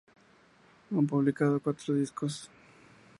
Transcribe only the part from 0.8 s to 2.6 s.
Han publicado cuatro discos.